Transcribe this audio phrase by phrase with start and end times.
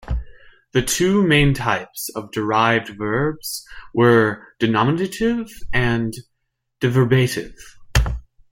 [0.71, 3.63] The two main types of derived verbs
[3.93, 6.11] were denominative and
[6.81, 7.53] deverbative.